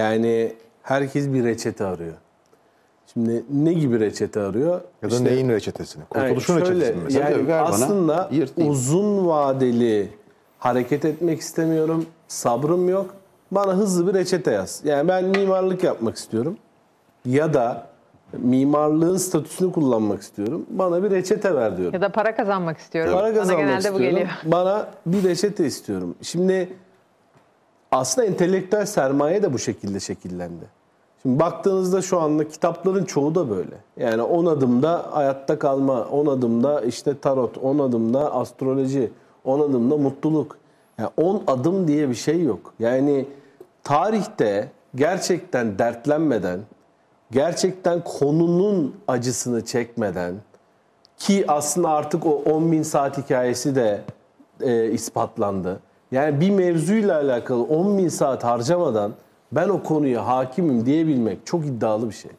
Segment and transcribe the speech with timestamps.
[0.00, 2.14] Yani herkes bir reçete arıyor.
[3.12, 4.80] Şimdi ne gibi reçete arıyor?
[5.02, 6.02] Ya da İşte- neyin reçetesini?
[6.14, 7.30] Yani Kurtuluşun şöyle, reçetesini mesela.
[7.30, 8.70] Yani Ver bana, aslında yırtayım.
[8.70, 10.08] uzun vadeli
[10.58, 12.06] hareket etmek istemiyorum.
[12.28, 13.14] Sabrım yok.
[13.50, 14.80] Bana hızlı bir reçete yaz.
[14.84, 16.56] Yani ben mimarlık yapmak istiyorum.
[17.24, 17.86] Ya da
[18.32, 20.66] mimarlığın statüsünü kullanmak istiyorum.
[20.70, 21.94] Bana bir reçete ver diyorum.
[21.94, 23.12] Ya da para kazanmak istiyorum.
[23.12, 24.00] Para Bana kazanmak genelde istiyorum.
[24.00, 24.28] bu geliyor.
[24.44, 26.14] Bana bir reçete istiyorum.
[26.22, 26.68] Şimdi
[27.90, 30.64] aslında entelektüel sermaye de bu şekilde şekillendi.
[31.22, 33.74] Şimdi baktığınızda şu anda kitapların çoğu da böyle.
[33.96, 39.10] Yani 10 adımda hayatta kalma, 10 adımda işte tarot, 10 adımda astroloji,
[39.44, 40.58] 10 adımda mutluluk.
[40.98, 42.72] Yani 10 adım diye bir şey yok.
[42.78, 43.26] Yani
[43.84, 46.60] tarihte gerçekten dertlenmeden,
[47.30, 50.34] gerçekten konunun acısını çekmeden,
[51.16, 54.00] ki aslında artık o 10 bin saat hikayesi de
[54.60, 55.80] e, ispatlandı.
[56.12, 59.12] Yani bir mevzuyla alakalı 10 bin saat harcamadan
[59.52, 62.30] ben o konuya hakimim diyebilmek çok iddialı bir şey.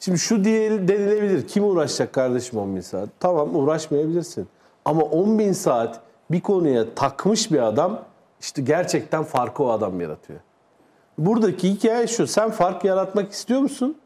[0.00, 1.48] Şimdi şu diye denilebilir.
[1.48, 3.08] Kim uğraşacak kardeşim 10 bin saat?
[3.20, 4.48] Tamam uğraşmayabilirsin.
[4.84, 8.04] Ama 10 bin saat bir konuya takmış bir adam
[8.40, 10.40] işte gerçekten farkı o adam yaratıyor.
[11.18, 12.26] Buradaki hikaye şu.
[12.26, 13.98] Sen fark yaratmak istiyor musun?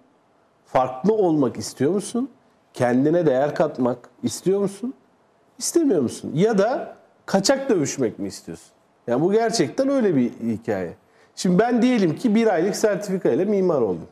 [0.65, 2.31] Farklı olmak istiyor musun?
[2.75, 4.95] Kendine değer katmak istiyor musun?
[5.59, 6.33] İstemiyor musun?
[6.35, 8.73] Ya da kaçak dövüşmek mi istiyorsun?
[9.07, 10.93] Yani bu gerçekten öyle bir hikaye.
[11.37, 14.07] Şimdi ben diyelim ki bir aylık sertifika ile mimar oldum.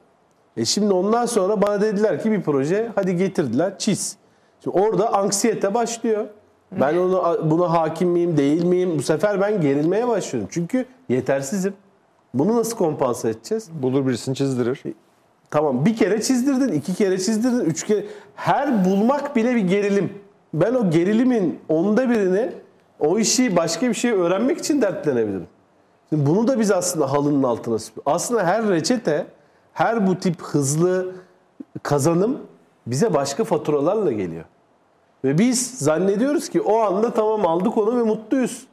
[0.56, 4.17] E şimdi ondan sonra bana dediler ki bir proje hadi getirdiler çiz.
[4.64, 6.27] Şimdi orada anksiyete başlıyor.
[6.81, 8.98] Ben onu buna hakim miyim değil miyim?
[8.98, 10.48] Bu sefer ben gerilmeye başlıyorum.
[10.53, 11.75] Çünkü yetersizim.
[12.34, 13.69] Bunu nasıl kompanse edeceğiz?
[13.83, 14.83] Bulur birisini çizdirir.
[15.51, 18.06] Tamam bir kere çizdirdin, iki kere çizdirdin, üç kere.
[18.34, 20.12] Her bulmak bile bir gerilim.
[20.55, 22.53] Ben o gerilimin onda birini
[23.00, 25.47] o işi başka bir şey öğrenmek için dertlenebilirim.
[26.09, 28.12] Şimdi bunu da biz aslında halının altına süpürüyoruz.
[28.14, 29.27] Aslında her reçete,
[29.73, 31.12] her bu tip hızlı
[31.83, 32.39] kazanım
[32.86, 34.45] bize başka faturalarla geliyor.
[35.25, 38.67] Ve biz zannediyoruz ki o anda tamam aldık onu ve mutluyuz.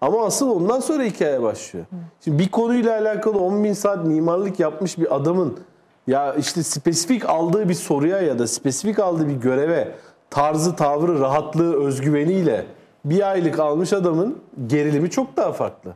[0.00, 1.86] Ama asıl ondan sonra hikaye başlıyor.
[2.24, 5.58] Şimdi bir konuyla alakalı 10 bin saat mimarlık yapmış bir adamın
[6.06, 9.94] ya işte spesifik aldığı bir soruya ya da spesifik aldığı bir göreve
[10.30, 12.66] tarzı, tavrı, rahatlığı, özgüveniyle
[13.04, 15.94] bir aylık almış adamın gerilimi çok daha farklı.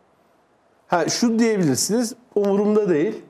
[0.89, 3.23] Ha şu diyebilirsiniz umurumda değil.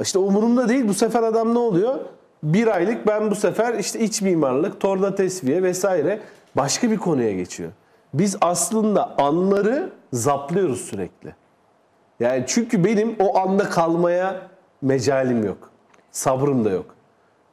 [0.00, 1.94] İşte umurumda değil bu sefer adam ne oluyor?
[2.42, 6.20] Bir aylık ben bu sefer işte iç mimarlık, torna tesviye vesaire
[6.56, 7.70] başka bir konuya geçiyor.
[8.14, 11.34] Biz aslında anları zaplıyoruz sürekli.
[12.20, 14.40] Yani çünkü benim o anda kalmaya
[14.82, 15.70] mecalim yok.
[16.10, 16.86] Sabrım da yok.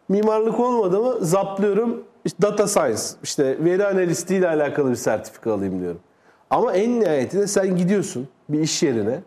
[0.10, 2.04] Mimarlık olmadı mı zaplıyorum.
[2.26, 6.00] İşte data science, işte veri analistiğiyle alakalı bir sertifika alayım diyorum.
[6.50, 9.20] Ama en nihayetinde sen gidiyorsun bir iş yerine,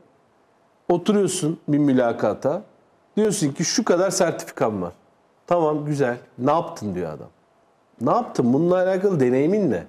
[0.88, 2.62] oturuyorsun bir mülakata.
[3.16, 4.92] Diyorsun ki şu kadar sertifikam var.
[5.46, 6.16] Tamam güzel.
[6.38, 7.28] Ne yaptın diyor adam.
[8.00, 8.52] Ne yaptın?
[8.52, 9.84] Bununla alakalı deneyimin ne?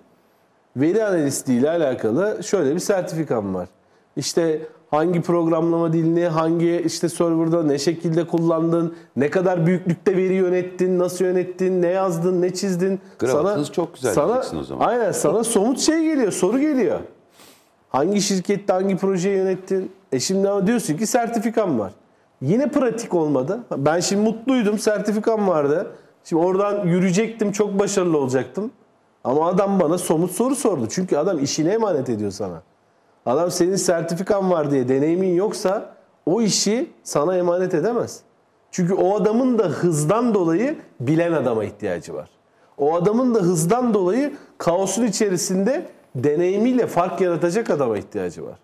[0.77, 3.67] Veri analistiği ile alakalı şöyle bir sertifikam var.
[4.15, 4.61] İşte
[4.91, 11.25] hangi programlama dilini, hangi işte serverda ne şekilde kullandın, ne kadar büyüklükte veri yönettin, nasıl
[11.25, 12.99] yönettin, ne yazdın, ne çizdin.
[13.17, 14.87] Kravatınız çok güzel sana, o zaman.
[14.87, 16.99] Aynen sana somut şey geliyor, soru geliyor.
[17.89, 19.91] Hangi şirkette hangi projeyi yönettin?
[20.11, 21.91] E şimdi ama diyorsun ki sertifikam var.
[22.41, 23.59] Yine pratik olmadı.
[23.77, 25.91] Ben şimdi mutluydum, sertifikam vardı.
[26.23, 28.71] Şimdi oradan yürüyecektim, çok başarılı olacaktım.
[29.23, 30.87] Ama adam bana somut soru sordu.
[30.89, 32.61] Çünkü adam işine emanet ediyor sana.
[33.25, 38.19] Adam senin sertifikan var diye deneyimin yoksa o işi sana emanet edemez.
[38.71, 42.29] Çünkü o adamın da hızdan dolayı bilen adama ihtiyacı var.
[42.77, 48.55] O adamın da hızdan dolayı kaosun içerisinde deneyimiyle fark yaratacak adama ihtiyacı var.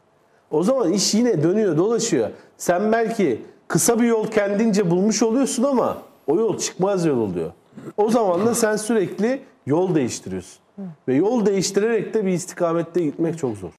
[0.52, 2.30] O zaman iş yine dönüyor dolaşıyor.
[2.58, 5.98] Sen belki kısa bir yol kendince bulmuş oluyorsun ama
[6.28, 7.52] o yol çıkmaz yol oluyor.
[7.98, 10.62] O zaman da sen sürekli yol değiştiriyorsun.
[11.08, 13.70] Ve yol değiştirerek de bir istikamette gitmek çok zor.